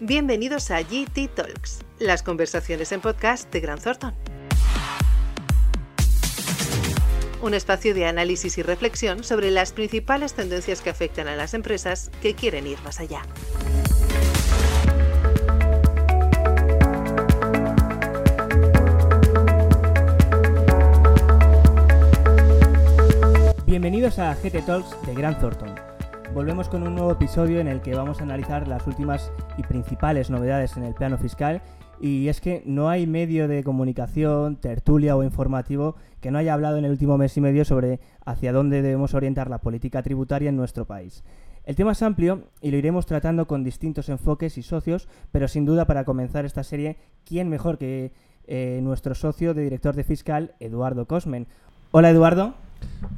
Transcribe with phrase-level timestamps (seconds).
[0.00, 4.14] Bienvenidos a GT Talks, las conversaciones en podcast de Grant Thornton.
[7.40, 12.10] Un espacio de análisis y reflexión sobre las principales tendencias que afectan a las empresas
[12.20, 13.22] que quieren ir más allá.
[23.64, 25.75] Bienvenidos a GT Talks de Grant Thornton.
[26.36, 30.28] Volvemos con un nuevo episodio en el que vamos a analizar las últimas y principales
[30.28, 31.62] novedades en el plano fiscal
[31.98, 36.76] y es que no hay medio de comunicación, tertulia o informativo que no haya hablado
[36.76, 40.58] en el último mes y medio sobre hacia dónde debemos orientar la política tributaria en
[40.58, 41.24] nuestro país.
[41.64, 45.64] El tema es amplio y lo iremos tratando con distintos enfoques y socios, pero sin
[45.64, 48.12] duda para comenzar esta serie, ¿quién mejor que
[48.46, 51.46] eh, nuestro socio de director de fiscal, Eduardo Cosmen?
[51.92, 52.52] Hola Eduardo.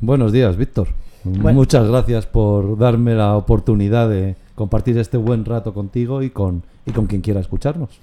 [0.01, 0.87] Buenos días, Víctor.
[1.25, 6.93] Muchas gracias por darme la oportunidad de compartir este buen rato contigo y con, y
[6.93, 8.01] con quien quiera escucharnos.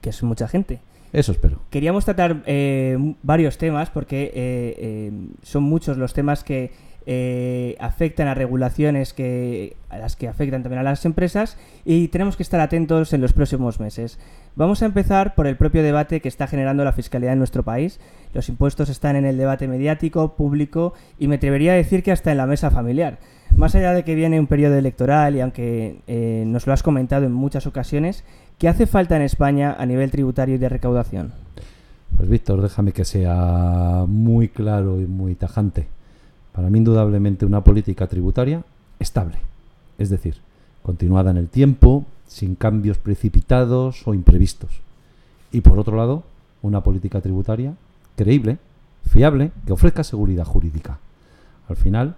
[0.00, 0.80] Que es mucha gente.
[1.12, 1.60] Eso espero.
[1.70, 6.72] Queríamos tratar eh, varios temas porque eh, eh, son muchos los temas que
[7.80, 12.42] afectan a regulaciones que, a las que afectan también a las empresas y tenemos que
[12.42, 14.18] estar atentos en los próximos meses.
[14.56, 18.00] Vamos a empezar por el propio debate que está generando la fiscalidad en nuestro país.
[18.34, 22.32] Los impuestos están en el debate mediático, público y me atrevería a decir que hasta
[22.32, 23.18] en la mesa familiar.
[23.56, 27.32] Más allá de que viene un periodo electoral y aunque nos lo has comentado en
[27.32, 28.24] muchas ocasiones,
[28.58, 31.32] ¿Qué hace falta en España a nivel tributario y de recaudación?
[32.16, 35.86] Pues Víctor, déjame que sea muy claro y muy tajante.
[36.52, 38.64] Para mí, indudablemente, una política tributaria
[38.98, 39.36] estable,
[39.96, 40.38] es decir,
[40.82, 44.80] continuada en el tiempo, sin cambios precipitados o imprevistos.
[45.50, 46.22] Y por otro lado,
[46.62, 47.74] una política tributaria
[48.16, 48.58] creíble,
[49.04, 50.98] fiable, que ofrezca seguridad jurídica.
[51.68, 52.16] Al final,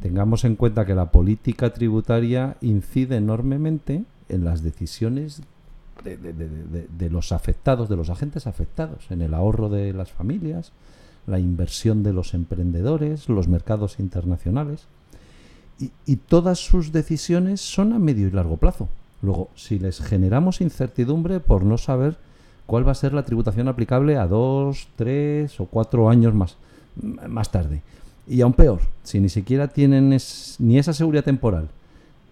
[0.00, 5.42] tengamos en cuenta que la política tributaria incide enormemente en las decisiones
[6.02, 10.72] de, los afectados, de los agentes afectados, en el ahorro de las familias,
[11.26, 14.86] la inversión de los emprendedores, los mercados internacionales.
[15.78, 18.88] Y, y, todas sus decisiones son a medio y largo plazo.
[19.22, 22.16] Luego, si les generamos incertidumbre por no saber
[22.66, 26.56] cuál va a ser la tributación aplicable a dos, tres o cuatro años más,
[27.28, 27.82] más tarde.
[28.26, 30.16] Y aún peor, si ni siquiera tienen
[30.58, 31.68] ni esa seguridad temporal,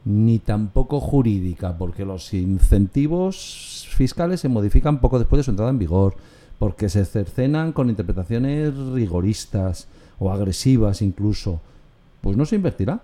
[0.05, 5.79] ni tampoco jurídica, porque los incentivos fiscales se modifican poco después de su entrada en
[5.79, 6.15] vigor,
[6.59, 9.87] porque se cercenan con interpretaciones rigoristas
[10.19, 11.61] o agresivas incluso,
[12.21, 13.03] pues no se invertirá.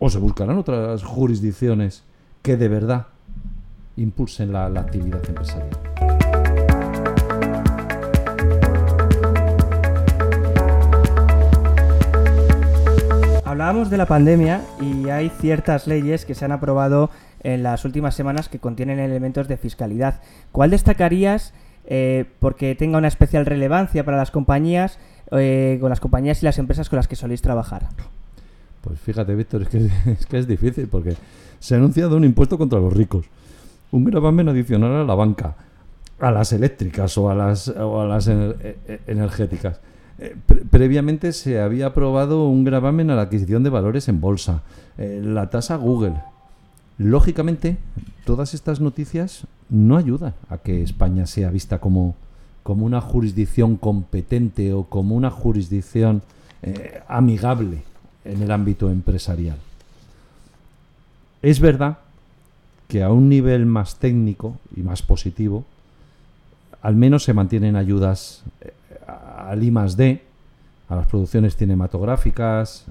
[0.00, 2.04] O se buscarán otras jurisdicciones
[2.42, 3.06] que de verdad
[3.96, 5.70] impulsen la, actividad empresarial.
[13.44, 17.10] Hablábamos de la pandemia y hay ciertas leyes que se han aprobado
[17.42, 20.20] en las últimas semanas que contienen elementos de fiscalidad.
[20.52, 21.52] ¿Cuál destacarías
[21.86, 25.00] eh, porque tenga una especial relevancia para las compañías,
[25.32, 27.88] eh, con las compañías y las empresas con las que soléis trabajar?
[28.88, 29.68] Pues fíjate, Víctor, es
[30.26, 31.14] que es, difícil porque
[31.60, 33.26] se ha anunciado un impuesto contra los ricos,
[33.90, 35.56] un gravamen adicional a la banca,
[36.18, 39.80] a las eléctricas o a las, o a las e, energéticas.
[40.18, 40.34] Eh,
[40.70, 44.62] previamente se había aprobado un gravamen a la adquisición de valores en bolsa,
[44.96, 46.14] eh, la tasa Google.
[46.96, 47.76] Lógicamente,
[48.24, 52.16] todas estas noticias no ayudan a que España sea vista como,
[52.62, 56.22] como una jurisdicción competente o como una jurisdicción
[56.62, 57.82] eh, amigable
[58.28, 59.56] en el ámbito empresarial.
[61.42, 61.98] Es verdad
[62.86, 65.64] que a un nivel más técnico y más positivo,
[66.80, 68.42] al menos se mantienen ayudas
[69.06, 70.22] al I D,
[70.88, 72.84] a las producciones cinematográficas,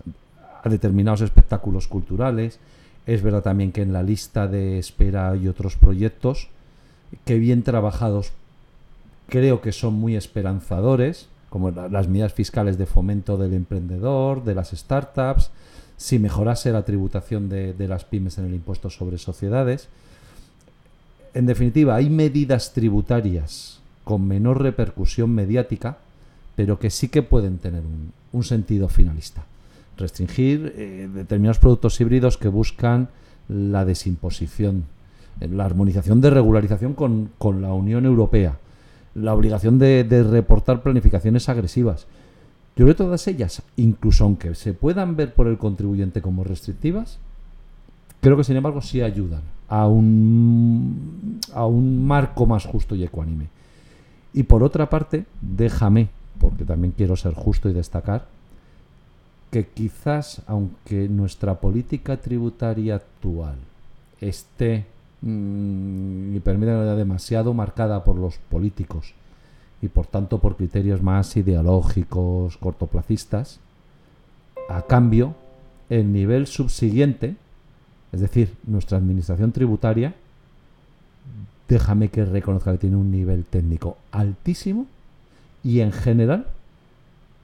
[0.63, 2.59] a determinados espectáculos culturales.
[3.05, 6.49] Es verdad también que en la lista de espera hay otros proyectos
[7.25, 8.33] que bien trabajados
[9.29, 14.71] creo que son muy esperanzadores, como las medidas fiscales de fomento del emprendedor, de las
[14.71, 15.51] startups,
[15.95, 19.87] si mejorase la tributación de, las pymes en el impuesto sobre sociedades.
[21.33, 25.97] En definitiva, hay medidas tributarias con menor repercusión mediática
[26.57, 27.83] pero que sí que pueden tener
[28.33, 29.43] un, sentido finalista.
[29.95, 33.09] Restringir eh, determinados productos híbridos que buscan
[33.47, 34.85] la desimposición,
[35.39, 37.29] la armonización de regularización con,
[37.61, 38.57] la Unión Europea,
[39.17, 42.07] la obligación de, reportar planificaciones agresivas.
[42.75, 47.17] Yo creo que todas ellas, incluso aunque se puedan ver por el contribuyente como restrictivas,
[48.21, 53.47] creo que sin embargo sí ayudan a un, a un marco más justo y ecuánime.
[54.33, 56.09] Y por otra parte, déjame
[56.39, 58.25] porque también quiero ser justo y destacar
[59.51, 63.55] que quizás, aunque nuestra política tributaria actual
[64.19, 64.85] esté
[65.21, 69.13] y permítame demasiado marcada por los políticos
[69.81, 73.59] y por tanto por criterios más ideológicos, cortoplacistas,
[74.69, 75.35] a cambio,
[75.89, 77.35] el nivel subsiguiente,
[78.11, 80.15] es decir, nuestra administración tributaria,
[81.67, 84.87] déjame que reconozca que tiene un nivel técnico altísimo
[85.63, 86.47] y en general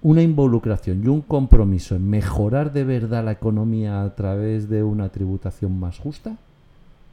[0.02, 5.10] una involucración y un compromiso en mejorar de verdad la economía a través de una
[5.10, 6.38] tributación más justa,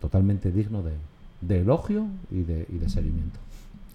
[0.00, 3.38] totalmente digno de, elogio y de, y de seguimiento.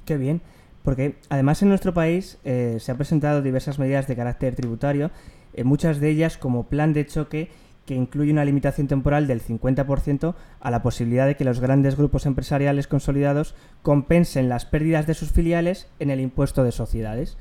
[0.06, 0.42] Qué bien.
[0.84, 5.10] Porque además en nuestro país eh, se han presentado diversas medidas de carácter tributario,
[5.54, 7.50] eh, muchas de ellas como plan de choque
[7.88, 12.26] que incluye una limitación temporal del 50% a la posibilidad de que los grandes grupos
[12.26, 17.38] empresariales consolidados compensen las pérdidas de sus filiales en el impuesto de sociedades.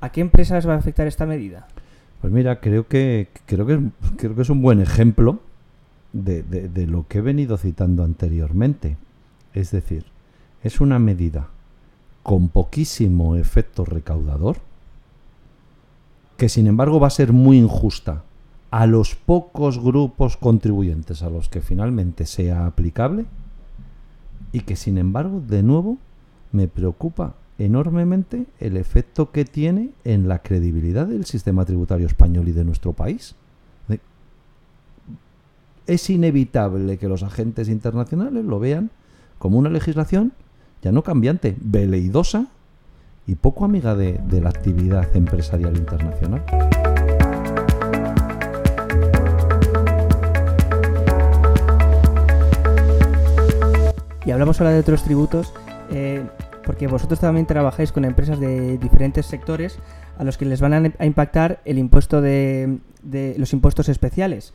[0.00, 1.66] ¿A qué empresas va a afectar esta medida?
[2.20, 3.80] Pues mira, creo que, creo que,
[4.16, 5.40] creo que es un buen ejemplo
[6.12, 8.96] de, de lo que he venido citando anteriormente.
[9.54, 10.04] Es decir,
[10.62, 11.48] es una medida
[12.22, 14.58] con poquísimo efecto recaudador,
[16.36, 18.22] que sin embargo va a ser muy injusta
[18.70, 23.24] a los pocos grupos contribuyentes a los que finalmente sea aplicable
[24.52, 25.98] y que sin embargo, de nuevo,
[26.52, 32.52] me preocupa enormemente el efecto que tiene en la credibilidad del sistema tributario español y
[32.52, 33.34] de nuestro país.
[35.88, 38.90] Es inevitable que los agentes internacionales lo vean
[39.38, 40.34] como una legislación
[40.82, 42.48] ya no cambiante, veleidosa
[43.26, 46.44] y poco amiga de, la actividad empresarial internacional.
[54.26, 55.54] Y hablamos ahora de otros tributos,
[55.90, 56.22] eh,
[56.66, 59.78] porque vosotros también trabajáis con empresas de diferentes sectores
[60.18, 62.78] a los que les van a, impactar el impuesto de
[63.38, 64.52] los impuestos especiales.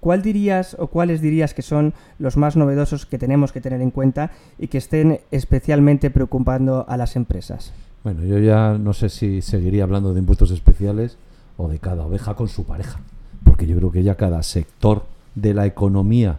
[0.00, 3.90] ¿Cuál dirías o cuáles dirías que son los más novedosos que tenemos que tener en
[3.90, 7.72] cuenta y que estén especialmente preocupando a las empresas?
[8.02, 11.18] Bueno, yo ya no sé si seguiría hablando de impuestos especiales
[11.58, 12.98] o de cada oveja con su pareja,
[13.44, 15.04] porque yo creo que ya cada sector
[15.34, 16.38] de la economía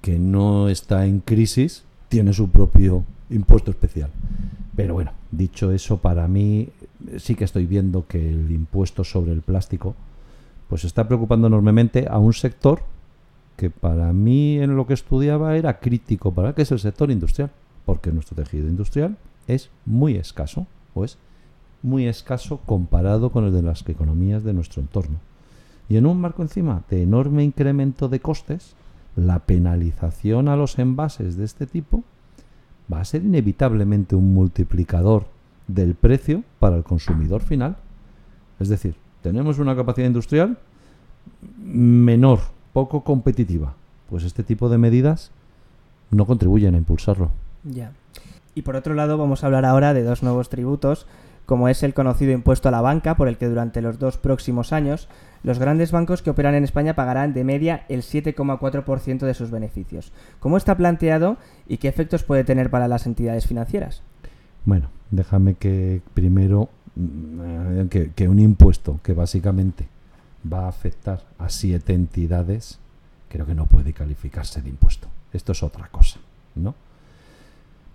[0.00, 4.10] que no está en crisis tiene su propio impuesto especial.
[4.76, 6.68] Pero bueno, dicho eso, para mí
[7.18, 9.96] sí que estoy viendo que el impuesto sobre el plástico
[10.68, 12.82] pues está preocupando enormemente a un sector
[13.60, 17.50] que para mí en lo que estudiaba era crítico para que es el sector industrial,
[17.84, 19.18] porque nuestro tejido industrial
[19.48, 21.18] es muy escaso, o es
[21.82, 25.18] muy escaso comparado con el de las economías de nuestro entorno.
[25.90, 28.76] Y en un marco encima de enorme incremento de costes,
[29.14, 32.02] la penalización a los envases de este tipo
[32.90, 35.26] va a ser inevitablemente un multiplicador
[35.68, 37.76] del precio para el consumidor final.
[38.58, 40.56] Es decir, tenemos una capacidad industrial
[41.58, 42.40] menor
[42.72, 43.74] poco competitiva.
[44.08, 45.30] Pues este tipo de medidas
[46.10, 47.30] no contribuyen a impulsarlo.
[47.64, 47.92] Ya.
[48.54, 51.06] Y por otro lado, vamos a hablar ahora de dos nuevos tributos,
[51.46, 54.72] como es el conocido impuesto a la banca, por el que durante los dos próximos
[54.72, 55.08] años
[55.42, 60.12] los grandes bancos que operan en España pagarán de media el 7,4% de sus beneficios.
[60.38, 64.02] ¿Cómo está planteado y qué efectos puede tener para las entidades financieras?
[64.64, 69.88] Bueno, déjame que primero mm, que, que un impuesto que básicamente
[70.50, 72.78] va a afectar a siete entidades,
[73.28, 75.08] creo que no puede calificarse de impuesto.
[75.32, 76.18] Esto es otra cosa,
[76.54, 76.74] ¿no?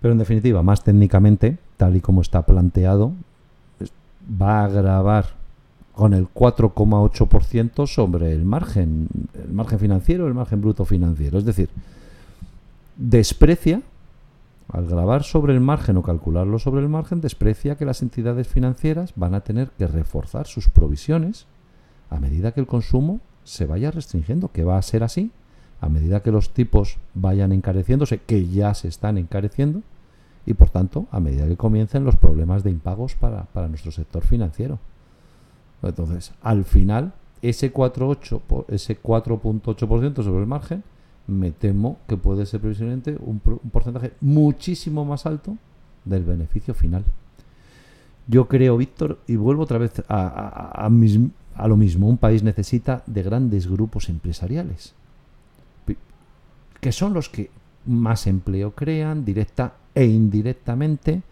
[0.00, 3.12] Pero en definitiva, más técnicamente, tal y como está planteado,
[4.40, 5.26] va a grabar
[5.94, 11.38] con el 4,8% sobre el margen, el margen financiero, el margen bruto financiero.
[11.38, 11.70] Es decir,
[12.96, 13.80] desprecia,
[14.68, 19.12] al grabar sobre el margen o calcularlo sobre el margen, desprecia que las entidades financieras
[19.16, 21.46] van a tener que reforzar sus provisiones
[22.10, 25.30] a medida que el consumo se vaya restringiendo, que va a ser así,
[25.80, 29.82] a medida que los tipos vayan encareciéndose, que ya se están encareciendo,
[30.44, 34.78] y por tanto, a medida que comiencen los problemas de impagos para, nuestro sector financiero.
[35.82, 40.84] Entonces, al final, ese 4,8% ese 4.8% sobre el margen,
[41.26, 45.56] me temo que puede ser previsiblemente un, porcentaje muchísimo más alto
[46.04, 47.04] del beneficio final.
[48.28, 51.18] Yo creo, Víctor, y vuelvo otra vez a mis,
[51.56, 54.94] a lo mismo, un país necesita de grandes grupos empresariales,
[56.80, 57.50] que son los que
[57.86, 61.22] más empleo crean, directa e indirectamente,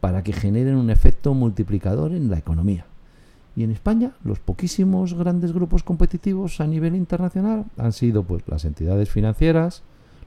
[0.00, 2.86] para que generen un efecto multiplicador en la economía.
[3.56, 8.64] Y en España, los poquísimos grandes grupos competitivos a nivel internacional han sido pues las
[8.64, 9.82] entidades financieras,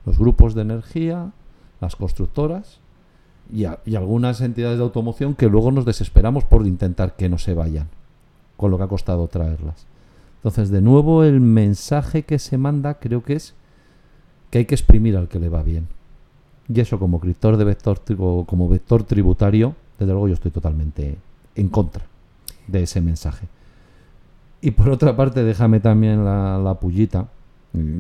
[0.05, 1.31] los grupos de energía,
[1.81, 2.79] las constructoras
[3.51, 7.53] y, y algunas entidades de automoción que luego nos desesperamos por intentar que no se
[7.53, 7.87] vayan
[8.57, 9.85] con lo que ha costado traerlas.
[10.37, 13.53] Entonces, de nuevo, el mensaje que se manda creo que es
[14.49, 15.87] que hay que exprimir al que le va bien.
[16.73, 18.01] Y eso como vector de vector
[18.45, 21.17] como vector tributario, desde luego yo estoy totalmente
[21.55, 22.03] en contra
[22.67, 23.47] de ese mensaje.
[24.61, 27.27] Y por otra parte, déjame también la, la pullita,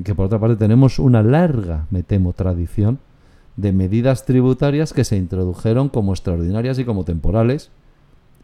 [0.03, 2.99] que por otra parte tenemos una larga, me temo, tradición
[3.57, 7.71] de medidas tributarias que se introdujeron como extraordinarias y como temporales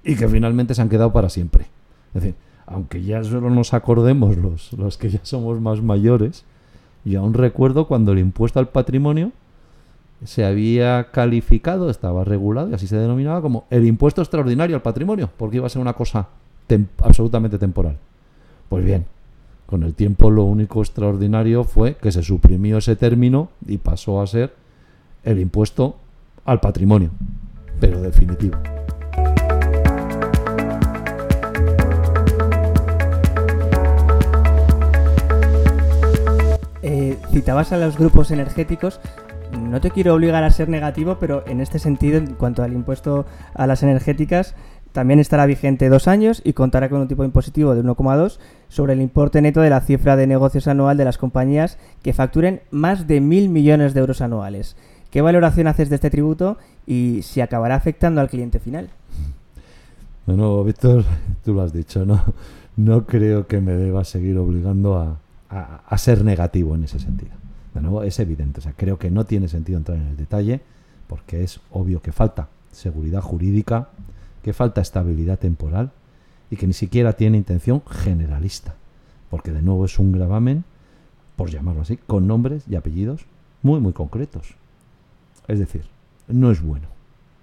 [0.04, 1.68] y que finalmente se han quedado para siempre.
[2.16, 6.46] Es decir, aunque ya solo nos acordemos los, los que ya somos más mayores,
[7.06, 9.32] yo aún recuerdo cuando el impuesto al patrimonio
[10.26, 15.30] se había calificado, estaba regulado y así se denominaba como el impuesto extraordinario al patrimonio,
[15.38, 16.28] porque iba a ser una cosa
[17.02, 17.98] absolutamente temporal.
[18.70, 19.06] Pues bien,
[19.66, 24.28] con el tiempo lo único extraordinario fue que se suprimió ese término y pasó a
[24.28, 24.54] ser
[25.24, 25.98] el impuesto
[26.46, 27.10] al patrimonio,
[27.80, 28.58] pero definitivo.
[37.54, 39.00] Citabas a los grupos energéticos.
[39.62, 43.28] No te quiero obligar a ser negativo, pero en este sentido, en cuanto al impuesto
[43.54, 44.56] a las energéticas,
[44.92, 49.02] también estará vigente dos años y contará con un tipo impositivo de 1,2 sobre el
[49.02, 53.22] importe neto de la cifra de negocios anual de las compañías que facturen más de
[53.22, 54.76] mil millones de euros anuales.
[55.12, 56.58] ¿Qué valoración haces de este tributo
[56.88, 58.90] y si acabará afectando al cliente final?
[60.26, 61.04] Bueno, Víctor,
[61.46, 62.20] tú lo has dicho, ¿no?
[62.78, 65.20] No creo que me deba seguir obligando a,
[65.54, 67.32] a, ser negativo en ese sentido.
[67.74, 68.60] De nuevo, es evidente.
[68.60, 70.62] O sea, creo que no tiene sentido entrar en el detalle
[71.08, 73.90] porque es obvio que falta seguridad jurídica,
[74.42, 75.92] que falta estabilidad temporal
[76.50, 78.76] y que ni siquiera tiene intención generalista.
[79.30, 80.64] Porque de nuevo es un gravamen,
[81.36, 83.26] por llamarlo así, con nombres y apellidos
[83.64, 84.56] muy, muy concretos.
[85.48, 85.86] Es decir,
[86.28, 86.88] no es bueno.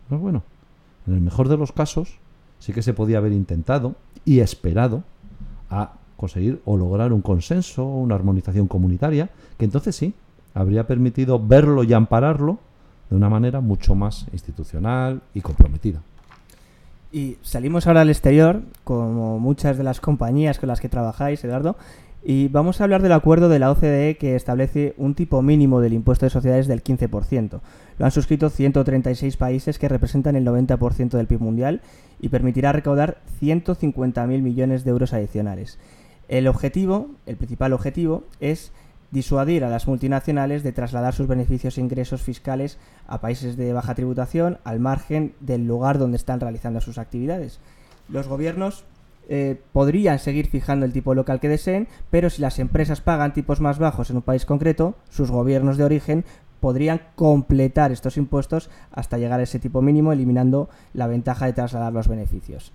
[0.08, 0.42] No es bueno.
[1.06, 2.18] En el mejor de los casos,
[2.58, 5.02] sí que se podía haber intentado y esperado
[5.70, 10.12] a conseguir o lograr un consenso, una armonización comunitaria, que entonces sí,
[10.52, 12.58] habría permitido verlo y ampararlo
[13.08, 16.02] de una manera mucho más institucional y comprometida.
[17.10, 21.76] Y salimos ahora al exterior, como muchas de las compañías con las que trabajáis, Eduardo,
[22.22, 25.94] y vamos a hablar del acuerdo de la OCDE que establece un tipo mínimo del
[25.94, 27.60] impuesto de sociedades del 15%.
[27.98, 31.80] Lo han suscrito 136 países que representan el 90% del PIB mundial
[32.20, 35.78] y permitirá recaudar 150.000 millones de euros adicionales.
[36.30, 38.70] El objetivo, el principal objetivo, es
[39.10, 43.96] disuadir a las multinacionales de trasladar sus beneficios e ingresos fiscales a países de baja
[43.96, 47.58] tributación al margen del lugar donde están realizando sus actividades.
[48.08, 48.84] Los gobiernos
[49.28, 53.60] eh, podrían seguir fijando el tipo local que deseen, pero si las empresas pagan tipos
[53.60, 56.24] más bajos en un país concreto, sus gobiernos de origen
[56.60, 61.92] podrían completar estos impuestos hasta llegar a ese tipo mínimo, eliminando la ventaja de trasladar
[61.92, 62.70] los beneficios.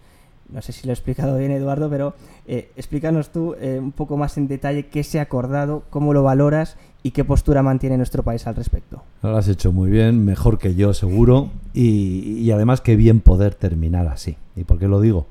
[0.49, 2.13] No sé si lo he explicado bien, Eduardo, pero
[2.47, 6.21] eh, explícanos tú eh, un poco más en detalle qué se ha acordado, cómo lo
[6.21, 9.03] valoras y qué postura mantiene nuestro país al respecto.
[9.21, 14.07] Lo has hecho muy bien, mejor que yo, seguro, y, además qué bien poder terminar
[14.07, 14.37] así.
[14.55, 15.27] ¿Y por qué lo digo?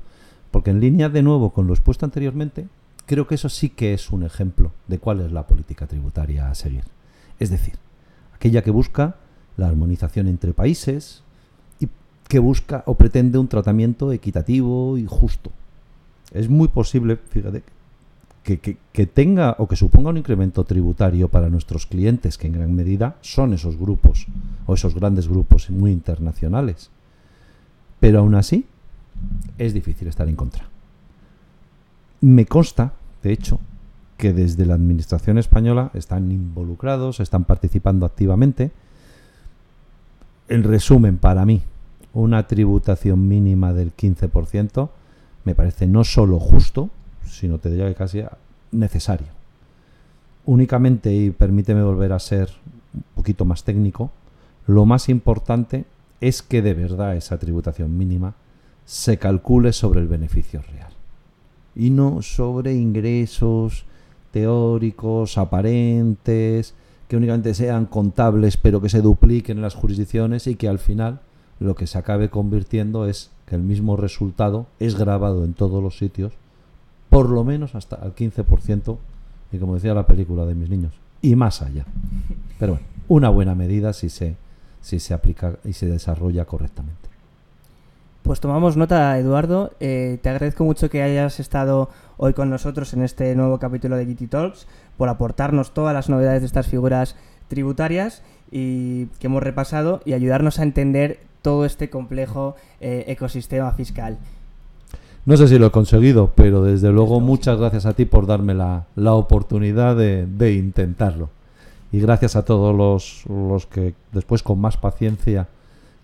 [0.51, 2.67] Porque en línea de nuevo con lo expuesto anteriormente,
[3.05, 6.55] creo que eso sí que es un ejemplo de cuál es la política tributaria a
[6.55, 6.85] seguir.
[7.39, 7.73] Es decir,
[8.33, 9.17] aquella que busca
[9.57, 11.24] la armonización entre países
[12.27, 15.51] que busca o pretende un tratamiento equitativo y justo.
[16.31, 17.63] Es muy posible, fíjate,
[18.43, 22.73] que, que, tenga o que suponga un incremento tributario para nuestros clientes, que en gran
[22.75, 24.27] medida son esos grupos
[24.67, 26.91] o esos grandes grupos muy internacionales.
[27.99, 28.65] Pero aún así,
[29.57, 30.65] es difícil estar en contra.
[32.21, 33.59] Me consta, de hecho,
[34.17, 38.71] que desde la Administración española están involucrados, están participando activamente.
[40.47, 41.63] En resumen, para mí,
[42.15, 44.89] una tributación mínima del 15%
[45.43, 46.89] me parece no solo justo,
[47.27, 48.23] sino te diría que casi
[48.71, 49.27] necesario.
[50.45, 52.49] Únicamente, y permíteme volver a ser
[52.93, 54.11] un poquito más técnico,
[54.65, 55.85] lo más importante
[56.21, 58.33] es que de verdad esa tributación mínima
[58.85, 60.91] se calcule sobre el beneficio real
[61.75, 63.85] y no sobre ingresos
[64.31, 66.73] teóricos, aparentes,
[67.07, 71.19] que únicamente sean contables pero que se dupliquen en las jurisdicciones y que al final
[71.59, 75.97] lo que se acabe convirtiendo es que el mismo resultado es grabado en todos los
[75.97, 76.33] sitios,
[77.09, 78.97] por lo menos hasta el 15%,
[79.51, 81.85] y como decía la película de mis niños, y más allá.
[82.59, 84.35] Pero bueno, una buena medida si se,
[84.81, 87.09] si se aplica y se desarrolla correctamente.
[88.23, 89.73] Pues tomamos nota, Eduardo.
[89.79, 94.05] Eh, te agradezco mucho que hayas estado hoy con nosotros en este nuevo capítulo de
[94.05, 94.65] GT Talks,
[94.97, 97.15] por aportarnos todas las novedades de estas figuras
[97.47, 98.23] tributarias
[98.57, 104.17] y que hemos repasado y ayudarnos a entender todo este complejo eh, ecosistema fiscal.
[105.25, 108.53] No sé si lo he conseguido, pero desde luego muchas gracias a ti por darme
[108.53, 111.29] la, la oportunidad de, de intentarlo.
[111.91, 115.47] y gracias a todos los, los que después con más paciencia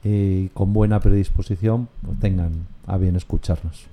[0.04, 2.52] y con buena predisposición pues tengan
[2.86, 3.86] a bien escucharnos.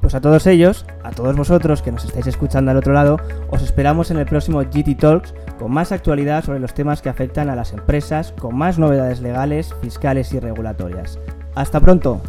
[0.00, 3.18] Pues a todos ellos, a todos vosotros que nos estáis escuchando al otro lado,
[3.50, 7.50] os esperamos en el próximo GT Talks con más actualidad sobre los temas que afectan
[7.50, 11.18] a las empresas, con más novedades legales, fiscales y regulatorias.
[11.54, 12.22] Hasta pronto.